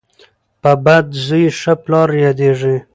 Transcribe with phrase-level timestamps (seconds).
[0.61, 2.75] په بد زوی ښه پلار یادیږي.